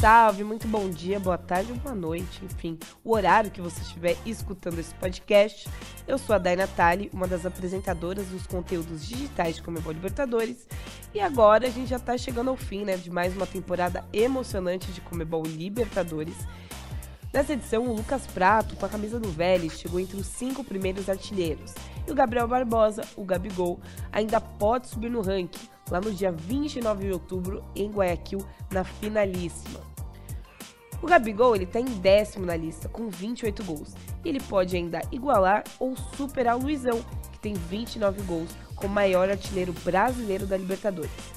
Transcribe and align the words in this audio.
salve, 0.00 0.44
muito 0.44 0.68
bom 0.68 0.90
dia, 0.90 1.18
boa 1.18 1.38
tarde 1.38 1.72
boa 1.72 1.94
noite, 1.94 2.44
enfim, 2.44 2.78
o 3.02 3.14
horário 3.14 3.50
que 3.50 3.62
você 3.62 3.80
estiver 3.80 4.14
escutando 4.26 4.78
esse 4.78 4.94
podcast. 4.96 5.66
Eu 6.06 6.18
sou 6.18 6.36
a 6.36 6.38
Day 6.38 6.54
Natali, 6.54 7.10
uma 7.14 7.26
das 7.26 7.46
apresentadoras 7.46 8.26
dos 8.26 8.46
conteúdos 8.46 9.06
digitais 9.06 9.56
de 9.56 9.62
Comebol 9.62 9.92
Libertadores, 9.92 10.66
e 11.14 11.20
agora 11.20 11.66
a 11.66 11.70
gente 11.70 11.88
já 11.88 11.98
tá 11.98 12.16
chegando 12.18 12.50
ao 12.50 12.56
fim, 12.56 12.84
né, 12.84 12.96
de 12.98 13.10
mais 13.10 13.34
uma 13.34 13.46
temporada 13.46 14.04
emocionante 14.12 14.92
de 14.92 15.00
Comebol 15.00 15.44
Libertadores. 15.44 16.36
Nessa 17.32 17.54
edição, 17.54 17.86
o 17.86 17.96
Lucas 17.96 18.26
Prato, 18.26 18.76
com 18.76 18.84
a 18.84 18.88
camisa 18.90 19.18
do 19.18 19.30
Vélez, 19.30 19.78
chegou 19.78 19.98
entre 19.98 20.18
os 20.18 20.26
cinco 20.26 20.62
primeiros 20.62 21.08
artilheiros. 21.08 21.74
E 22.06 22.10
o 22.10 22.14
Gabriel 22.14 22.46
Barbosa, 22.46 23.02
o 23.16 23.24
Gabigol, 23.24 23.80
ainda 24.12 24.40
pode 24.40 24.88
subir 24.88 25.10
no 25.10 25.22
ranking, 25.22 25.68
lá 25.90 26.00
no 26.00 26.12
dia 26.12 26.32
29 26.32 27.06
de 27.06 27.12
outubro, 27.12 27.64
em 27.74 27.90
Guayaquil, 27.90 28.44
na 28.70 28.84
finalíssima. 28.84 29.80
O 31.02 31.06
Gabigol 31.06 31.54
ele 31.54 31.64
está 31.64 31.78
em 31.78 31.84
décimo 31.84 32.46
na 32.46 32.56
lista, 32.56 32.88
com 32.88 33.08
28 33.08 33.62
gols. 33.64 33.94
Ele 34.24 34.40
pode 34.40 34.76
ainda 34.76 35.02
igualar 35.12 35.62
ou 35.78 35.94
superar 35.96 36.56
o 36.56 36.62
Luizão, 36.62 37.04
que 37.32 37.38
tem 37.38 37.54
29 37.54 38.22
gols, 38.22 38.50
como 38.74 38.94
maior 38.94 39.28
artilheiro 39.28 39.72
brasileiro 39.84 40.46
da 40.46 40.56
Libertadores. 40.56 41.36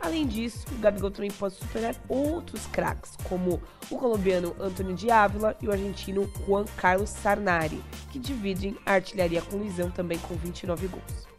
Além 0.00 0.26
disso, 0.26 0.66
o 0.72 0.80
Gabigol 0.80 1.12
também 1.12 1.30
pode 1.30 1.54
superar 1.54 1.94
outros 2.08 2.66
craques, 2.66 3.12
como 3.28 3.62
o 3.88 3.96
colombiano 3.96 4.54
Antônio 4.58 4.96
de 4.96 5.10
Ávila 5.10 5.56
e 5.62 5.68
o 5.68 5.72
argentino 5.72 6.28
Juan 6.44 6.64
Carlos 6.76 7.10
Sarnari, 7.10 7.80
que 8.10 8.18
dividem 8.18 8.76
a 8.84 8.94
artilharia 8.94 9.40
com 9.42 9.58
Luizão 9.58 9.92
também 9.92 10.18
com 10.18 10.34
29 10.34 10.88
gols. 10.88 11.32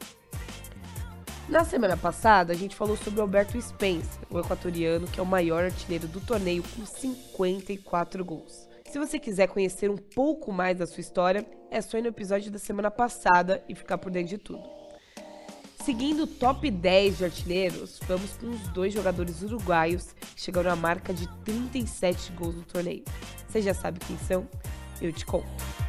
Na 1.53 1.63
semana 1.63 1.95
passada, 1.95 2.51
a 2.51 2.55
gente 2.55 2.75
falou 2.75 2.97
sobre 2.97 3.21
Alberto 3.21 3.61
Spencer, 3.61 4.23
o 4.27 4.39
equatoriano 4.39 5.05
que 5.05 5.19
é 5.19 5.21
o 5.21 5.25
maior 5.25 5.65
artilheiro 5.65 6.07
do 6.07 6.19
torneio 6.19 6.63
com 6.63 6.83
54 6.83 8.25
gols. 8.25 8.67
Se 8.91 8.97
você 8.97 9.19
quiser 9.19 9.45
conhecer 9.45 9.87
um 9.87 9.95
pouco 9.95 10.51
mais 10.51 10.79
da 10.79 10.87
sua 10.87 11.01
história, 11.01 11.45
é 11.69 11.79
só 11.79 11.99
ir 11.99 12.01
no 12.01 12.07
episódio 12.07 12.49
da 12.49 12.57
semana 12.57 12.89
passada 12.89 13.63
e 13.69 13.75
ficar 13.75 13.99
por 13.99 14.11
dentro 14.11 14.29
de 14.29 14.39
tudo. 14.39 14.63
Seguindo 15.85 16.23
o 16.23 16.27
top 16.27 16.71
10 16.71 17.19
de 17.19 17.25
artilheiros, 17.25 17.99
vamos 18.07 18.35
com 18.35 18.49
os 18.49 18.67
dois 18.69 18.91
jogadores 18.91 19.43
uruguaios 19.43 20.11
que 20.33 20.41
chegaram 20.41 20.71
à 20.71 20.75
marca 20.75 21.13
de 21.13 21.27
37 21.45 22.31
gols 22.31 22.55
no 22.55 22.63
torneio. 22.63 23.03
Você 23.47 23.61
já 23.61 23.75
sabe 23.75 23.99
quem 23.99 24.17
são? 24.17 24.47
Eu 24.99 25.13
te 25.13 25.23
conto. 25.23 25.82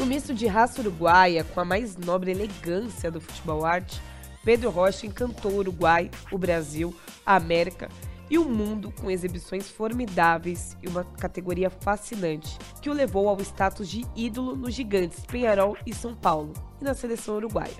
No 0.00 0.06
misto 0.06 0.32
de 0.32 0.46
raça 0.46 0.80
uruguaia 0.80 1.44
com 1.44 1.60
a 1.60 1.64
mais 1.64 1.94
nobre 1.94 2.30
elegância 2.30 3.10
do 3.10 3.20
futebol 3.20 3.66
arte, 3.66 4.00
Pedro 4.42 4.70
Rocha 4.70 5.06
encantou 5.06 5.52
o 5.52 5.56
Uruguai, 5.58 6.10
o 6.32 6.38
Brasil, 6.38 6.96
a 7.24 7.36
América 7.36 7.90
e 8.30 8.38
o 8.38 8.46
mundo 8.46 8.90
com 8.98 9.10
exibições 9.10 9.68
formidáveis 9.68 10.74
e 10.82 10.88
uma 10.88 11.04
categoria 11.04 11.68
fascinante, 11.68 12.56
que 12.80 12.88
o 12.88 12.94
levou 12.94 13.28
ao 13.28 13.38
status 13.42 13.90
de 13.90 14.06
ídolo 14.16 14.56
nos 14.56 14.72
gigantes 14.72 15.20
Penharol 15.26 15.76
e 15.84 15.94
São 15.94 16.14
Paulo 16.14 16.54
e 16.80 16.84
na 16.84 16.94
seleção 16.94 17.36
uruguaia. 17.36 17.76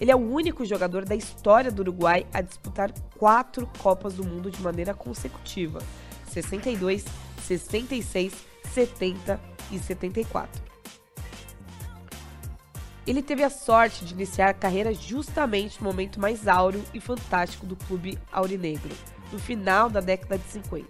Ele 0.00 0.10
é 0.10 0.16
o 0.16 0.32
único 0.32 0.64
jogador 0.64 1.04
da 1.04 1.14
história 1.14 1.70
do 1.70 1.80
Uruguai 1.80 2.26
a 2.32 2.40
disputar 2.40 2.90
quatro 3.18 3.70
Copas 3.78 4.14
do 4.14 4.24
Mundo 4.24 4.50
de 4.50 4.62
maneira 4.62 4.94
consecutiva: 4.94 5.80
62, 6.32 7.04
66, 7.42 8.32
70 8.72 9.38
e 9.70 9.78
74. 9.78 10.73
Ele 13.06 13.22
teve 13.22 13.42
a 13.42 13.50
sorte 13.50 14.04
de 14.04 14.14
iniciar 14.14 14.48
a 14.48 14.54
carreira 14.54 14.94
justamente 14.94 15.78
no 15.78 15.90
momento 15.90 16.18
mais 16.18 16.48
áureo 16.48 16.82
e 16.94 17.00
fantástico 17.00 17.66
do 17.66 17.76
clube 17.76 18.18
aurinegro, 18.32 18.94
no 19.30 19.38
final 19.38 19.90
da 19.90 20.00
década 20.00 20.38
de 20.38 20.44
50. 20.44 20.88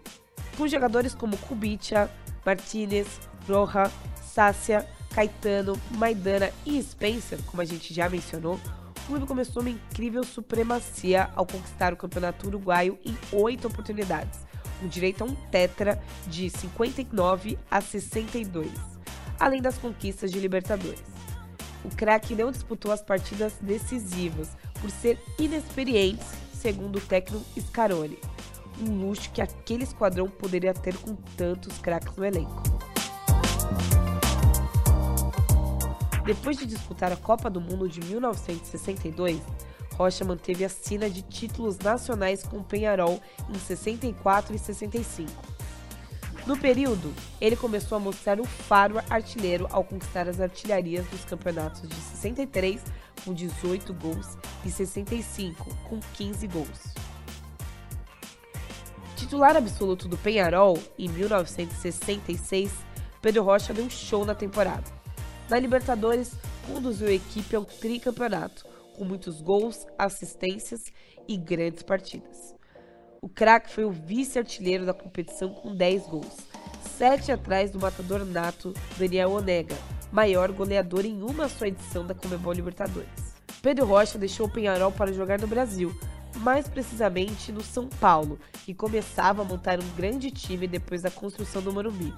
Com 0.57 0.69
jogadores 0.69 1.13
como 1.13 1.37
Kubica, 1.37 2.09
Martinez, 2.47 3.09
Roja, 3.49 3.91
Sácia, 4.15 4.89
Caetano, 5.13 5.81
Maidana 5.91 6.51
e 6.65 6.81
Spencer, 6.81 7.39
como 7.47 7.61
a 7.61 7.65
gente 7.65 7.93
já 7.93 8.09
mencionou, 8.09 8.61
o 8.97 9.07
clube 9.07 9.27
começou 9.27 9.61
uma 9.61 9.71
incrível 9.71 10.23
supremacia 10.23 11.31
ao 11.35 11.45
conquistar 11.45 11.93
o 11.93 11.97
campeonato 11.97 12.47
uruguaio 12.47 12.97
em 13.05 13.17
oito 13.33 13.67
oportunidades, 13.67 14.41
com 14.81 14.87
direito 14.87 15.23
a 15.23 15.27
um 15.27 15.35
tetra 15.51 16.01
de 16.29 16.49
59 16.49 17.59
a 17.69 17.81
62, 17.81 18.71
além 19.39 19.61
das 19.61 19.77
conquistas 19.79 20.31
de 20.31 20.39
Libertadores. 20.39 21.03
O 21.85 21.95
craque 21.95 22.35
não 22.35 22.51
disputou 22.51 22.91
as 22.91 23.03
partidas 23.03 23.55
decisivas 23.61 24.49
por 24.81 24.91
ser 24.91 25.19
inexperiente, 25.39 26.25
segundo 26.53 26.97
o 26.97 27.01
técnico 27.01 27.45
Scaroni, 27.61 28.19
um 28.81 29.07
luxo 29.07 29.31
que 29.31 29.43
aquele 29.43 29.85
esquadrão 29.85 30.29
poderia 30.29 30.73
ter 30.73 30.97
com 30.97 31.15
tantos 31.37 31.79
craques 31.79 32.17
no 32.17 32.25
elenco. 32.25 32.63
Depois 36.25 36.57
de 36.57 36.65
disputar 36.65 37.13
a 37.13 37.17
Copa 37.17 37.51
do 37.51 37.61
Mundo 37.61 37.87
de 37.87 38.01
1962, 38.01 39.43
Rocha 39.95 40.25
manteve 40.25 40.65
a 40.65 40.69
sina 40.69 41.09
de 41.09 41.23
títulos 41.23 41.79
nacionais 41.79 42.43
com 42.43 42.63
Penharol 42.63 43.21
em 43.49 43.59
64 43.59 44.55
e 44.55 44.59
65. 44.59 45.31
No 46.47 46.59
período, 46.59 47.15
ele 47.41 47.57
começou 47.57 47.97
a 47.97 48.01
mostrar 48.01 48.39
o 48.39 48.45
faro 48.45 48.99
artilheiro 49.09 49.67
ao 49.71 49.83
conquistar 49.83 50.29
as 50.29 50.41
artilharias 50.41 51.07
dos 51.07 51.25
campeonatos 51.25 51.89
de 51.89 51.95
63 51.95 52.83
com 53.25 53.33
18 53.33 53.95
gols 53.95 54.37
e 54.63 54.71
65 54.71 55.75
com 55.89 55.99
15 56.13 56.47
gols. 56.49 56.95
Titular 59.17 59.57
absoluto 59.57 60.07
do 60.07 60.19
Penharol 60.19 60.79
em 60.99 61.09
1966, 61.09 62.71
Pedro 63.23 63.43
Rocha 63.43 63.73
deu 63.73 63.87
um 63.87 63.91
show 63.91 64.23
na 64.27 64.35
temporada. 64.35 64.85
Na 65.49 65.59
Libertadores, 65.59 66.33
conduziu 66.67 67.09
a 67.09 67.13
equipe 67.13 67.57
ao 67.57 67.65
tricampeonato, 67.65 68.67
com 68.97 69.05
muitos 69.05 69.41
gols, 69.41 69.87
assistências 69.99 70.81
e 71.27 71.39
grandes 71.39 71.83
partidas. 71.83 72.54
O 73.25 73.29
craque 73.31 73.73
foi 73.73 73.87
o 73.87 73.91
vice-artilheiro 73.91 74.85
da 74.85 74.93
competição 74.93 75.49
com 75.49 75.75
10 75.75 76.09
gols, 76.09 76.37
7 76.99 77.33
atrás 77.33 77.71
do 77.71 77.81
matador 77.81 78.23
nato 78.23 78.75
Daniel 78.99 79.33
Onega, 79.33 79.75
maior 80.13 80.53
goleador 80.53 81.07
em 81.07 81.23
uma 81.23 81.49
só 81.49 81.65
edição 81.65 82.07
da 82.07 82.15
Comebol 82.15 82.53
Libertadores. 82.53 83.09
Pedro 83.63 83.87
Rocha 83.87 84.19
deixou 84.19 84.47
o 84.47 84.51
Penharol 84.51 84.93
para 84.93 85.11
jogar 85.11 85.41
no 85.41 85.47
Brasil, 85.47 85.99
mais 86.37 86.69
precisamente 86.69 87.51
no 87.51 87.63
São 87.63 87.89
Paulo, 87.89 88.39
que 88.63 88.75
começava 88.75 89.41
a 89.41 89.45
montar 89.47 89.81
um 89.81 89.89
grande 89.97 90.31
time 90.31 90.67
depois 90.67 91.01
da 91.01 91.11
construção 91.11 91.63
do 91.63 91.73
Morumbi. 91.73 92.13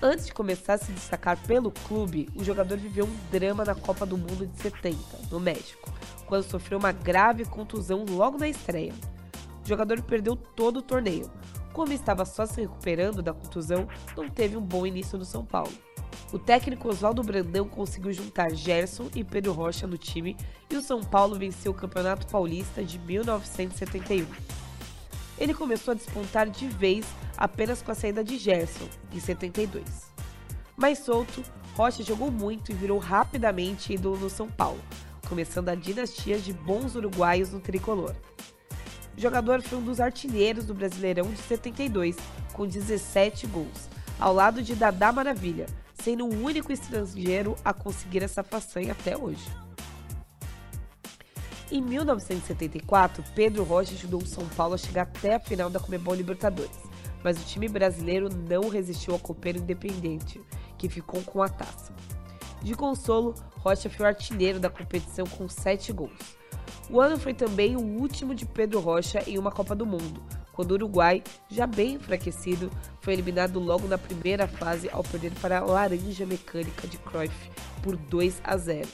Antes 0.00 0.26
de 0.26 0.32
começar 0.32 0.74
a 0.74 0.78
se 0.78 0.92
destacar 0.92 1.36
pelo 1.38 1.72
clube, 1.72 2.28
o 2.36 2.44
jogador 2.44 2.78
viveu 2.78 3.06
um 3.06 3.16
drama 3.32 3.64
na 3.64 3.74
Copa 3.74 4.06
do 4.06 4.16
Mundo 4.16 4.46
de 4.46 4.62
70, 4.62 4.96
no 5.28 5.40
México, 5.40 5.92
quando 6.26 6.44
sofreu 6.44 6.78
uma 6.78 6.92
grave 6.92 7.44
contusão 7.44 8.04
logo 8.08 8.38
na 8.38 8.48
estreia. 8.48 8.92
O 9.64 9.68
jogador 9.68 10.02
perdeu 10.02 10.36
todo 10.36 10.78
o 10.78 10.82
torneio. 10.82 11.30
Como 11.72 11.92
estava 11.92 12.24
só 12.24 12.44
se 12.46 12.60
recuperando 12.60 13.22
da 13.22 13.32
contusão, 13.32 13.88
não 14.16 14.28
teve 14.28 14.56
um 14.56 14.62
bom 14.62 14.86
início 14.86 15.18
no 15.18 15.24
São 15.24 15.44
Paulo. 15.44 15.72
O 16.32 16.38
técnico 16.38 16.88
Oswaldo 16.88 17.22
Brandão 17.22 17.66
conseguiu 17.66 18.12
juntar 18.12 18.52
Gerson 18.52 19.08
e 19.14 19.24
Pedro 19.24 19.52
Rocha 19.52 19.86
no 19.86 19.96
time 19.96 20.36
e 20.70 20.76
o 20.76 20.82
São 20.82 21.02
Paulo 21.02 21.36
venceu 21.36 21.72
o 21.72 21.74
Campeonato 21.74 22.26
Paulista 22.26 22.84
de 22.84 22.98
1971. 22.98 24.26
Ele 25.38 25.54
começou 25.54 25.92
a 25.92 25.96
despontar 25.96 26.48
de 26.48 26.68
vez 26.68 27.06
apenas 27.36 27.82
com 27.82 27.90
a 27.90 27.94
saída 27.94 28.22
de 28.22 28.38
Gerson, 28.38 28.88
em 29.12 29.18
72. 29.18 30.12
Mais 30.76 30.98
solto, 30.98 31.42
Rocha 31.74 32.02
jogou 32.02 32.30
muito 32.30 32.70
e 32.70 32.74
virou 32.74 32.98
rapidamente 32.98 33.92
ídolo 33.92 34.16
no 34.16 34.30
São 34.30 34.48
Paulo, 34.48 34.80
começando 35.28 35.70
a 35.70 35.74
dinastia 35.74 36.38
de 36.38 36.52
bons 36.52 36.94
uruguaios 36.94 37.50
no 37.52 37.60
tricolor. 37.60 38.14
O 39.16 39.20
jogador 39.20 39.62
foi 39.62 39.78
um 39.78 39.84
dos 39.84 40.00
artilheiros 40.00 40.64
do 40.64 40.74
Brasileirão 40.74 41.30
de 41.30 41.40
72, 41.42 42.16
com 42.52 42.66
17 42.66 43.46
gols, 43.46 43.88
ao 44.18 44.34
lado 44.34 44.62
de 44.62 44.74
Dadá 44.74 45.12
Maravilha, 45.12 45.66
sendo 45.94 46.26
o 46.26 46.44
único 46.44 46.72
estrangeiro 46.72 47.54
a 47.64 47.72
conseguir 47.72 48.22
essa 48.22 48.42
façanha 48.42 48.92
até 48.92 49.16
hoje. 49.16 49.44
Em 51.70 51.80
1974, 51.80 53.24
Pedro 53.34 53.64
Rocha 53.64 53.94
ajudou 53.94 54.22
o 54.22 54.26
São 54.26 54.46
Paulo 54.48 54.74
a 54.74 54.78
chegar 54.78 55.02
até 55.02 55.36
a 55.36 55.40
final 55.40 55.70
da 55.70 55.80
Comebol 55.80 56.14
Libertadores, 56.14 56.78
mas 57.22 57.40
o 57.40 57.44
time 57.44 57.68
brasileiro 57.68 58.28
não 58.28 58.68
resistiu 58.68 59.14
ao 59.14 59.20
copeiro 59.20 59.58
independente, 59.58 60.40
que 60.76 60.88
ficou 60.88 61.22
com 61.22 61.42
a 61.42 61.48
taça. 61.48 61.94
De 62.62 62.74
consolo, 62.74 63.34
Rocha 63.56 63.88
foi 63.88 64.04
o 64.04 64.08
artilheiro 64.08 64.60
da 64.60 64.68
competição 64.68 65.26
com 65.26 65.48
7 65.48 65.92
gols. 65.92 66.12
O 66.90 67.00
ano 67.00 67.18
foi 67.18 67.32
também 67.32 67.76
o 67.76 67.80
último 67.80 68.34
de 68.34 68.44
Pedro 68.44 68.80
Rocha 68.80 69.22
em 69.26 69.38
uma 69.38 69.50
Copa 69.50 69.74
do 69.74 69.86
Mundo, 69.86 70.22
quando 70.54 70.70
o 70.70 70.74
Uruguai, 70.74 71.22
já 71.48 71.66
bem 71.66 71.94
enfraquecido, 71.94 72.70
foi 73.00 73.12
eliminado 73.14 73.58
logo 73.58 73.88
na 73.88 73.98
primeira 73.98 74.46
fase 74.46 74.88
ao 74.90 75.02
perder 75.02 75.32
para 75.40 75.58
a 75.58 75.64
Laranja 75.64 76.24
Mecânica 76.24 76.86
de 76.86 76.96
Cruyff 76.98 77.50
por 77.82 77.96
2 77.96 78.40
a 78.44 78.56
0. 78.56 78.88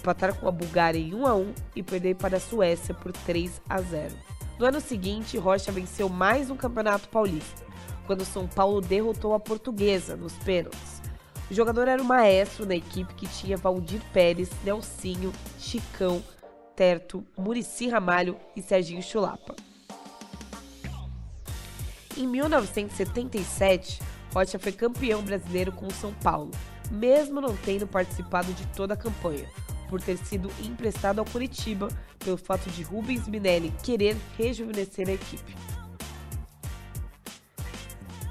empatar 0.00 0.34
com 0.34 0.48
a 0.48 0.52
Bulgária 0.52 0.98
em 0.98 1.14
1 1.14 1.26
a 1.26 1.34
1 1.34 1.54
e 1.76 1.82
perder 1.82 2.16
para 2.16 2.36
a 2.36 2.40
Suécia 2.40 2.94
por 2.94 3.12
3 3.12 3.60
a 3.68 3.80
0. 3.80 4.14
No 4.58 4.66
ano 4.66 4.80
seguinte, 4.80 5.36
Rocha 5.36 5.70
venceu 5.70 6.08
mais 6.08 6.50
um 6.50 6.56
Campeonato 6.56 7.08
Paulista, 7.08 7.64
quando 8.06 8.24
São 8.24 8.46
Paulo 8.46 8.80
derrotou 8.80 9.34
a 9.34 9.40
Portuguesa 9.40 10.16
nos 10.16 10.32
pênaltis. 10.32 11.02
O 11.50 11.54
jogador 11.54 11.86
era 11.86 12.02
o 12.02 12.04
maestro 12.04 12.66
na 12.66 12.74
equipe 12.74 13.14
que 13.14 13.26
tinha 13.26 13.56
Valdir 13.56 14.00
Pérez, 14.12 14.50
Nelsinho, 14.64 15.32
Chicão, 15.58 16.22
Terto, 16.76 17.26
Murici 17.36 17.88
Ramalho 17.88 18.36
e 18.54 18.60
Serginho 18.60 19.02
Chulapa. 19.02 19.56
Em 22.14 22.26
1977, 22.26 24.00
Rocha 24.32 24.58
foi 24.58 24.72
campeão 24.72 25.22
brasileiro 25.22 25.72
com 25.72 25.86
o 25.86 25.92
São 25.92 26.12
Paulo, 26.14 26.50
mesmo 26.90 27.40
não 27.40 27.56
tendo 27.56 27.86
participado 27.86 28.52
de 28.52 28.66
toda 28.68 28.92
a 28.92 28.96
campanha, 28.96 29.48
por 29.88 30.02
ter 30.02 30.18
sido 30.18 30.50
emprestado 30.62 31.18
ao 31.18 31.24
Curitiba 31.24 31.88
pelo 32.18 32.36
fato 32.36 32.68
de 32.70 32.82
Rubens 32.82 33.26
Minelli 33.26 33.72
querer 33.82 34.16
rejuvenescer 34.36 35.08
a 35.08 35.12
equipe. 35.12 35.56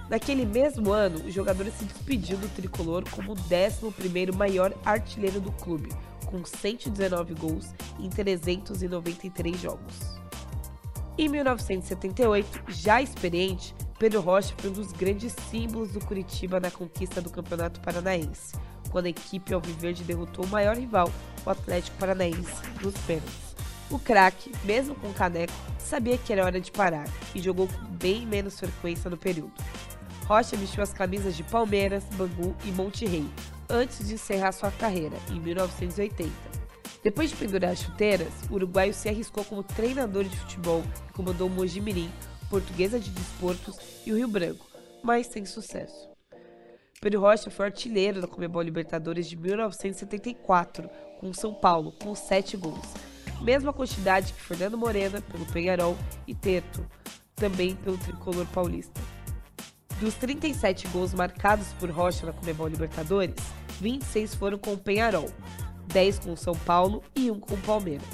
Naquele 0.08 0.46
mesmo 0.46 0.92
ano, 0.92 1.20
o 1.26 1.32
jogador 1.32 1.66
se 1.72 1.86
despediu 1.86 2.38
do 2.38 2.48
tricolor 2.50 3.04
como 3.10 3.34
o 3.34 3.36
11º 3.36 4.36
maior 4.36 4.72
artilheiro 4.86 5.42
do 5.42 5.52
clube, 5.52 5.90
com 6.26 6.46
119 6.46 7.34
gols 7.34 7.74
em 8.00 8.10
393 8.10 9.60
jogos. 9.60 10.16
Em 11.18 11.30
1978, 11.30 12.64
já 12.68 13.02
experiente, 13.02 13.74
Pedro 13.98 14.20
Rocha 14.20 14.54
foi 14.58 14.70
um 14.70 14.74
dos 14.74 14.92
grandes 14.92 15.34
símbolos 15.50 15.92
do 15.92 16.02
Curitiba 16.02 16.60
na 16.60 16.70
conquista 16.70 17.22
do 17.22 17.30
Campeonato 17.30 17.80
Paranaense, 17.80 18.54
quando 18.92 19.06
a 19.06 19.10
equipe 19.10 19.54
alviverde 19.54 20.04
derrotou 20.04 20.44
o 20.44 20.50
maior 20.50 20.76
rival, 20.76 21.10
o 21.46 21.50
Atlético 21.50 21.98
Paranaense, 21.98 22.62
nos 22.82 22.94
pênaltis. 23.06 23.56
O 23.90 23.98
craque, 23.98 24.52
mesmo 24.66 24.96
com 24.96 25.14
caneco, 25.14 25.54
sabia 25.80 26.18
que 26.18 26.34
era 26.34 26.44
hora 26.44 26.60
de 26.60 26.72
parar 26.72 27.08
e 27.34 27.42
jogou 27.42 27.68
com 27.68 27.86
bem 27.92 28.26
menos 28.26 28.60
frequência 28.60 29.10
no 29.10 29.18
período. 29.18 29.54
Rocha 30.26 30.58
vestiu 30.58 30.82
as 30.82 30.92
camisas 30.92 31.38
de 31.38 31.44
Palmeiras, 31.44 32.04
Bangu 32.16 32.56
e 32.66 32.72
Monte 32.72 33.06
Rei, 33.06 33.26
antes 33.70 34.08
de 34.08 34.16
encerrar 34.16 34.52
sua 34.52 34.72
carreira, 34.72 35.16
em 35.30 35.40
1980. 35.40 36.55
Depois 37.06 37.30
de 37.30 37.36
pendurar 37.36 37.70
as 37.70 37.82
chuteiras, 37.82 38.34
o 38.50 38.56
uruguaio 38.56 38.92
se 38.92 39.08
arriscou 39.08 39.46
como 39.46 39.62
treinador 39.62 40.24
de 40.24 40.36
futebol 40.36 40.84
e 41.08 41.14
comandou 41.14 41.48
o 41.48 41.52
Mojimirim, 41.52 42.12
Portuguesa 42.50 43.00
de 43.00 43.12
Desportos 43.12 43.78
e 44.08 44.12
o 44.12 44.18
Rio 44.18 44.28
Branco, 44.28 44.66
mas 45.04 45.28
sem 45.28 45.46
sucesso. 45.46 46.10
Pedro 47.00 47.22
Rocha 47.22 47.52
foi 47.52 47.68
artilheiro 47.68 48.22
da 48.22 48.28
Comebol 48.28 48.64
Libertadores 48.64 49.30
de 49.30 49.38
1974, 49.38 50.90
com 51.20 51.32
São 51.32 51.54
Paulo, 51.54 51.92
com 51.92 52.16
7 52.16 52.58
gols. 52.58 52.88
Mesma 53.40 53.72
quantidade 53.72 54.34
que 54.34 54.42
Fernando 54.42 54.76
Morena, 54.76 55.22
pelo 55.22 55.46
Penharol, 55.46 55.96
e 56.26 56.34
Teto, 56.34 56.84
também 57.36 57.76
pelo 57.76 58.00
tricolor 58.00 58.48
paulista. 58.48 59.00
Dos 60.00 60.16
37 60.16 60.88
gols 60.88 61.14
marcados 61.14 61.68
por 61.80 61.88
Rocha 61.92 62.26
na 62.26 62.34
Comebol 62.34 62.68
Libertadores, 62.68 63.36
26 63.80 64.34
foram 64.34 64.58
com 64.58 64.74
o 64.74 64.78
Penharol, 64.78 65.30
10 65.88 66.20
com 66.20 66.34
o 66.34 66.38
São 66.38 66.54
Paulo 66.54 67.04
e 67.16 67.32
1 67.32 67.40
com 67.40 67.56
o 67.56 67.62
Palmeiras. 67.62 68.08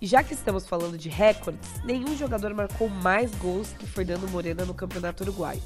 E 0.00 0.06
já 0.06 0.22
que 0.22 0.34
estamos 0.34 0.66
falando 0.66 0.98
de 0.98 1.08
recordes, 1.08 1.68
nenhum 1.84 2.16
jogador 2.16 2.52
marcou 2.52 2.88
mais 2.88 3.34
gols 3.36 3.72
que 3.78 3.86
Fernando 3.86 4.28
Morena 4.30 4.64
no 4.64 4.74
Campeonato 4.74 5.22
Uruguaio. 5.22 5.62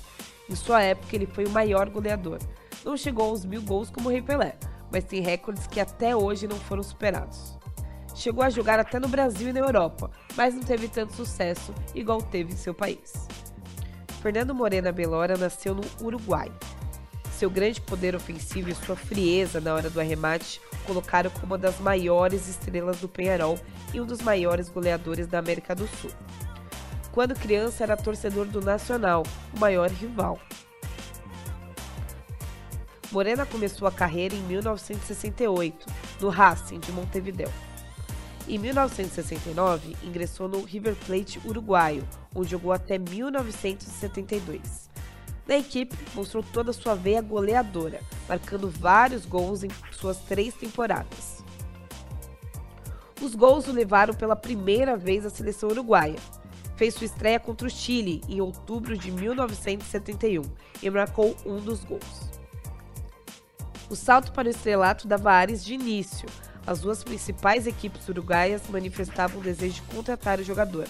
Em 0.48 0.54
sua 0.54 0.82
época, 0.82 1.14
ele 1.14 1.26
foi 1.26 1.44
o 1.44 1.50
maior 1.50 1.88
goleador. 1.90 2.38
Não 2.84 2.96
chegou 2.96 3.28
aos 3.28 3.44
mil 3.44 3.62
gols 3.62 3.90
como 3.90 4.08
o 4.08 4.12
Rei 4.12 4.22
Pelé, 4.22 4.56
mas 4.90 5.04
tem 5.04 5.20
recordes 5.20 5.66
que 5.66 5.80
até 5.80 6.14
hoje 6.14 6.46
não 6.46 6.56
foram 6.56 6.82
superados. 6.82 7.58
Chegou 8.14 8.44
a 8.44 8.50
jogar 8.50 8.78
até 8.78 8.98
no 8.98 9.08
Brasil 9.08 9.48
e 9.48 9.52
na 9.52 9.60
Europa, 9.60 10.10
mas 10.36 10.54
não 10.54 10.62
teve 10.62 10.88
tanto 10.88 11.14
sucesso 11.14 11.72
igual 11.94 12.20
teve 12.20 12.52
em 12.52 12.56
seu 12.56 12.74
país. 12.74 13.26
Fernando 14.20 14.54
Morena 14.54 14.92
Belora 14.92 15.36
nasceu 15.36 15.74
no 15.74 15.82
Uruguai. 16.02 16.52
Seu 17.40 17.48
grande 17.48 17.80
poder 17.80 18.14
ofensivo 18.14 18.68
e 18.68 18.74
sua 18.74 18.94
frieza 18.94 19.62
na 19.62 19.72
hora 19.72 19.88
do 19.88 19.98
arremate 19.98 20.60
colocaram 20.86 21.30
como 21.30 21.46
uma 21.46 21.56
das 21.56 21.80
maiores 21.80 22.46
estrelas 22.46 22.98
do 22.98 23.08
Penharol 23.08 23.58
e 23.94 24.00
um 24.00 24.04
dos 24.04 24.20
maiores 24.20 24.68
goleadores 24.68 25.26
da 25.26 25.38
América 25.38 25.74
do 25.74 25.88
Sul. 25.88 26.10
Quando 27.10 27.34
criança, 27.34 27.82
era 27.82 27.96
torcedor 27.96 28.44
do 28.44 28.60
Nacional, 28.60 29.22
o 29.56 29.58
maior 29.58 29.88
rival. 29.88 30.38
Morena 33.10 33.46
começou 33.46 33.88
a 33.88 33.90
carreira 33.90 34.34
em 34.34 34.42
1968, 34.42 35.86
no 36.20 36.28
Racing 36.28 36.78
de 36.78 36.92
Montevideo. 36.92 37.50
Em 38.46 38.58
1969, 38.58 39.96
ingressou 40.02 40.46
no 40.46 40.62
River 40.62 40.94
Plate 41.06 41.40
uruguaio, 41.46 42.06
onde 42.34 42.50
jogou 42.50 42.70
até 42.70 42.98
1972. 42.98 44.89
Na 45.50 45.56
equipe, 45.56 45.98
mostrou 46.14 46.44
toda 46.44 46.70
a 46.70 46.72
sua 46.72 46.94
veia 46.94 47.20
goleadora, 47.20 48.00
marcando 48.28 48.70
vários 48.70 49.26
gols 49.26 49.64
em 49.64 49.68
suas 49.90 50.18
três 50.18 50.54
temporadas. 50.54 51.42
Os 53.20 53.34
gols 53.34 53.66
o 53.66 53.72
levaram 53.72 54.14
pela 54.14 54.36
primeira 54.36 54.96
vez 54.96 55.26
à 55.26 55.28
seleção 55.28 55.70
uruguaia. 55.70 56.20
Fez 56.76 56.94
sua 56.94 57.04
estreia 57.04 57.40
contra 57.40 57.66
o 57.66 57.70
Chile 57.70 58.20
em 58.28 58.40
outubro 58.40 58.96
de 58.96 59.10
1971 59.10 60.42
e 60.80 60.88
marcou 60.88 61.36
um 61.44 61.56
dos 61.56 61.82
gols. 61.82 62.30
O 63.90 63.96
salto 63.96 64.30
para 64.30 64.46
o 64.46 64.50
estrelato 64.52 65.08
dava 65.08 65.32
ares 65.32 65.64
de 65.64 65.74
início. 65.74 66.28
As 66.64 66.80
duas 66.82 67.02
principais 67.02 67.66
equipes 67.66 68.08
uruguaias 68.08 68.62
manifestavam 68.68 69.40
o 69.40 69.42
desejo 69.42 69.74
de 69.74 69.82
contratar 69.82 70.38
o 70.38 70.44
jogador. 70.44 70.86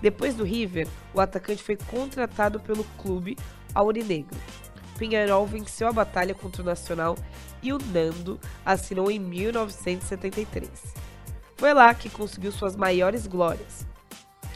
Depois 0.00 0.34
do 0.34 0.44
River, 0.44 0.88
o 1.12 1.20
atacante 1.20 1.62
foi 1.62 1.76
contratado 1.76 2.58
pelo 2.60 2.84
clube 2.98 3.36
aurinegro. 3.74 4.38
Pinheirol 4.98 5.46
venceu 5.46 5.88
a 5.88 5.92
batalha 5.92 6.34
contra 6.34 6.62
o 6.62 6.64
Nacional 6.64 7.16
e 7.62 7.72
o 7.72 7.78
Nando 7.78 8.38
assinou 8.64 9.10
em 9.10 9.18
1973. 9.18 10.68
Foi 11.56 11.74
lá 11.74 11.92
que 11.94 12.08
conseguiu 12.08 12.52
suas 12.52 12.76
maiores 12.76 13.26
glórias. 13.26 13.86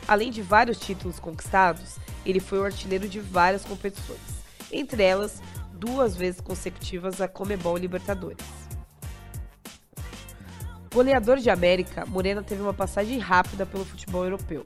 Além 0.07 0.31
de 0.31 0.43
vários 0.43 0.79
títulos 0.79 1.19
conquistados, 1.19 1.97
ele 2.27 2.41
foi 2.41 2.59
o 2.59 2.65
artilheiro 2.65 3.09
de 3.09 3.21
várias 3.21 3.65
competições, 3.65 4.21
entre 4.71 5.03
elas 5.03 5.43
duas 5.73 6.17
vezes 6.17 6.41
consecutivas 6.41 7.21
a 7.21 7.29
Comebol 7.29 7.77
Libertadores. 7.77 8.47
Goleador 10.93 11.39
de 11.39 11.51
América, 11.51 12.07
Morena 12.07 12.43
teve 12.43 12.63
uma 12.63 12.73
passagem 12.73 13.19
rápida 13.19 13.67
pelo 13.67 13.85
futebol 13.85 14.25
europeu. 14.25 14.65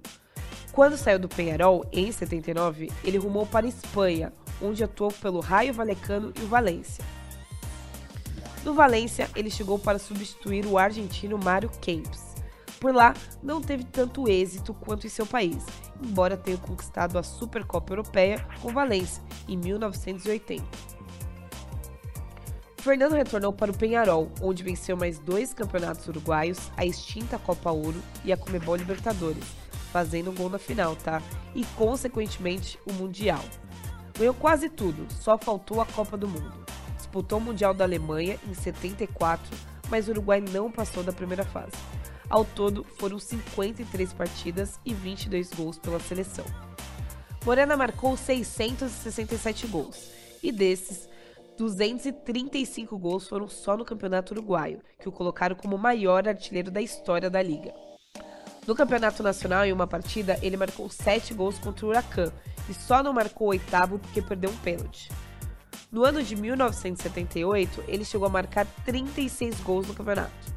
Quando 0.79 0.97
saiu 0.97 1.19
do 1.19 1.29
Penharol, 1.29 1.85
em 1.93 2.13
79, 2.13 2.89
ele 3.03 3.19
rumou 3.19 3.45
para 3.45 3.67
a 3.67 3.69
Espanha, 3.69 4.33
onde 4.63 4.85
atuou 4.85 5.11
pelo 5.11 5.41
Raio 5.41 5.75
Valecano 5.75 6.33
e 6.39 6.45
o 6.45 6.47
Valência. 6.47 7.05
No 8.65 8.75
Valência, 8.75 9.29
ele 9.35 9.51
chegou 9.51 9.77
para 9.77 9.99
substituir 9.99 10.65
o 10.67 10.79
argentino 10.79 11.37
Mário 11.37 11.69
Kempes. 11.81 12.23
Por 12.79 12.95
lá, 12.95 13.13
não 13.43 13.61
teve 13.61 13.83
tanto 13.83 14.29
êxito 14.29 14.73
quanto 14.73 15.05
em 15.05 15.11
seu 15.11 15.27
país, 15.27 15.67
embora 16.01 16.37
tenha 16.37 16.59
conquistado 16.59 17.19
a 17.19 17.25
Supercopa 17.25 17.95
Europeia 17.95 18.47
com 18.63 18.73
Valência 18.73 19.21
em 19.49 19.57
1980. 19.57 20.65
Fernando 22.77 23.15
retornou 23.17 23.53
para 23.53 23.73
o 23.73 23.77
Penharol, 23.77 24.31
onde 24.41 24.63
venceu 24.63 24.97
mais 24.97 25.19
dois 25.19 25.53
campeonatos 25.53 26.07
uruguaios, 26.07 26.71
a 26.77 26.87
extinta 26.87 27.37
Copa 27.37 27.73
Ouro 27.73 28.01
e 28.25 28.33
a 28.33 28.37
Comebol 28.37 28.77
Libertadores, 28.77 29.45
fazendo 29.93 30.31
um 30.31 30.35
gol 30.35 30.51
na 30.51 30.59
final, 30.59 30.95
tá? 30.97 31.23
E 31.55 31.65
consequentemente 31.77 32.79
o 32.87 32.93
Mundial. 32.93 33.43
Ganhou 34.19 34.35
quase 34.35 34.69
tudo, 34.69 35.07
só 35.13 35.39
faltou 35.39 35.81
a 35.81 35.87
Copa 35.87 36.17
do 36.17 36.29
Mundo. 36.29 36.67
Disputou 36.97 37.39
o 37.39 37.43
Mundial 37.43 37.73
da 37.73 37.85
Alemanha 37.85 38.39
em 38.49 38.55
74, 38.55 39.57
mas 39.89 40.09
o 40.09 40.11
Uruguai 40.11 40.41
não 40.41 40.71
passou 40.71 41.03
da 41.03 41.13
primeira 41.13 41.45
fase. 41.45 41.73
Ao 42.29 42.45
todo, 42.45 42.85
foram 42.85 43.19
53 43.19 44.13
partidas 44.13 44.79
e 44.85 44.93
22 44.93 45.51
gols 45.51 45.79
pela 45.79 45.99
seleção. 46.01 46.45
Morena 47.45 47.77
marcou 47.77 48.17
667 48.17 49.67
gols, 49.69 50.11
e 50.43 50.53
desses, 50.53 51.09
235 51.57 52.99
gols 52.99 53.27
foram 53.27 53.49
só 53.49 53.77
no 53.77 53.85
Campeonato 53.85 54.35
Uruguaio, 54.35 54.81
que 55.01 55.09
o 55.09 55.13
colocaram 55.13 55.57
como 55.57 55.77
o 55.77 55.79
maior 55.79 56.29
artilheiro 56.29 56.71
da 56.71 56.83
história 56.83 57.31
da 57.31 57.43
liga. 57.43 57.73
No 58.69 58.75
Campeonato 58.75 59.23
Nacional, 59.23 59.65
em 59.65 59.73
uma 59.73 59.87
partida, 59.87 60.39
ele 60.43 60.55
marcou 60.55 60.91
7 60.91 61.33
gols 61.33 61.59
contra 61.59 61.87
o 61.87 61.89
Huracan 61.89 62.31
e 62.69 62.75
só 62.75 63.03
não 63.03 63.15
marcou 63.15 63.47
o 63.47 63.51
oitavo 63.53 63.99
porque 63.99 64.21
perdeu 64.21 64.51
um 64.51 64.57
pênalti. 64.59 65.11
No 65.91 66.05
ano 66.05 66.23
de 66.23 66.37
1978, 66.37 67.85
ele 67.89 68.05
chegou 68.05 68.27
a 68.27 68.31
marcar 68.31 68.67
36 68.85 69.59
gols 69.61 69.89
no 69.89 69.95
campeonato. 69.95 70.53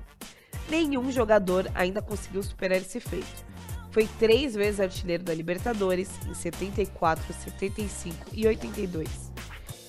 Nenhum 0.70 1.10
jogador 1.10 1.72
ainda 1.74 2.01
conseguiu 2.01 2.44
superar 2.44 2.80
esse 2.80 3.00
feito. 3.00 3.46
Foi 3.91 4.06
três 4.20 4.56
vezes 4.56 4.82
artilheiro 4.82 5.24
da 5.24 5.34
Libertadores 5.34 6.10
em 6.27 6.34
74, 6.34 7.34
75 7.34 8.25
e 8.34 8.46
82. 8.46 9.32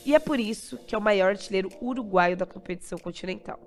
E 0.06 0.14
é 0.14 0.20
por 0.20 0.38
isso 0.38 0.78
que 0.86 0.94
é 0.94 0.98
o 0.98 1.02
maior 1.02 1.30
artilheiro 1.30 1.70
uruguaio 1.80 2.36
da 2.36 2.46
competição 2.46 3.00
continental. 3.00 3.58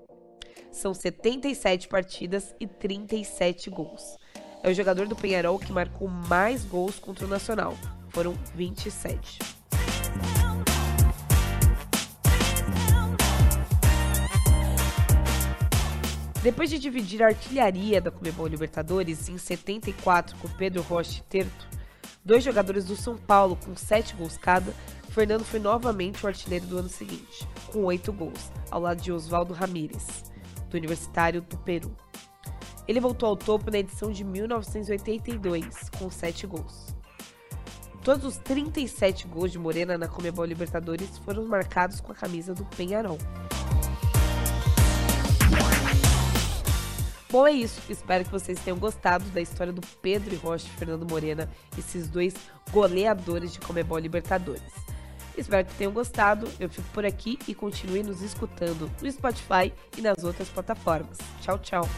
São 0.72 0.94
77 0.94 1.90
partidas 1.90 2.56
e 2.58 2.66
37 2.66 3.70
gols. 3.70 4.18
É 4.66 4.70
o 4.72 4.74
jogador 4.74 5.08
do 5.08 5.16
Penharol 5.16 5.60
que 5.60 5.72
marcou 5.72 6.08
mais 6.08 6.66
gols 6.66 6.98
contra 6.98 7.24
o 7.24 7.30
Nacional. 7.30 7.78
Foram 8.10 8.34
27. 8.56 9.38
Depois 16.42 16.68
de 16.72 16.80
dividir 16.80 17.22
a 17.22 17.28
artilharia 17.28 18.02
da 18.02 18.10
Comebol 18.10 18.48
Libertadores 18.48 19.30
em 19.30 19.38
74 19.38 20.36
com 20.38 20.48
Pedro 20.48 20.82
Rocha 20.82 21.20
e 21.20 21.24
Terto, 21.30 21.68
dois 22.24 22.44
jogadores 22.44 22.86
do 22.86 22.96
São 22.96 23.16
Paulo 23.16 23.56
com 23.64 23.76
7 23.76 24.16
gols 24.16 24.36
cada, 24.36 24.74
Fernando 25.12 25.46
foi 25.46 25.60
novamente 25.60 26.26
o 26.26 26.28
artilheiro 26.28 26.66
do 26.66 26.80
ano 26.80 26.90
seguinte, 26.90 27.48
com 27.72 27.84
8 27.84 28.12
gols, 28.12 28.52
ao 28.72 28.82
lado 28.82 29.00
de 29.00 29.12
Oswaldo 29.12 29.54
Ramírez, 29.54 30.24
do 30.72 30.76
Universitário 30.76 31.44
do 31.44 31.56
Peru. 31.58 31.96
Ele 32.88 33.00
voltou 33.00 33.30
ao 33.30 33.36
topo 33.36 33.72
na 33.72 33.80
edição 33.80 34.12
de 34.12 34.24
1982, 34.24 35.90
com 35.98 36.10
7 36.10 36.46
gols. 36.48 36.96
Todos 38.04 38.24
os 38.24 38.38
37 38.38 39.28
gols 39.28 39.52
de 39.52 39.58
Morena 39.58 39.98
na 39.98 40.08
Comebol 40.08 40.46
Libertadores 40.46 41.18
foram 41.20 41.46
marcados 41.46 42.00
com 42.00 42.12
a 42.12 42.16
camisa 42.16 42.54
do 42.54 42.64
Penharol. 42.66 43.18
Bom, 47.32 47.48
é 47.48 47.52
isso. 47.52 47.82
Espero 47.90 48.24
que 48.24 48.32
vocês 48.32 48.60
tenham 48.60 48.78
gostado 48.78 49.26
da 49.32 49.42
história 49.42 49.74
do 49.74 49.82
Pedro 50.02 50.34
e 50.34 50.38
Rocha 50.38 50.68
e 50.68 50.78
Fernando 50.78 51.10
Morena, 51.10 51.50
esses 51.78 52.08
dois 52.08 52.36
goleadores 52.72 53.52
de 53.52 53.60
Comebol 53.60 53.98
Libertadores. 53.98 54.62
Espero 55.36 55.68
que 55.68 55.74
tenham 55.74 55.92
gostado. 55.92 56.48
Eu 56.60 56.70
fico 56.70 56.88
por 56.94 57.06
aqui 57.06 57.38
e 57.48 57.54
continue 57.56 58.04
nos 58.04 58.22
escutando 58.22 58.90
no 59.02 59.12
Spotify 59.12 59.74
e 59.98 60.02
nas 60.02 60.24
outras 60.24 60.48
plataformas. 60.48 61.18
Tchau, 61.42 61.60
tchau. 61.60 61.90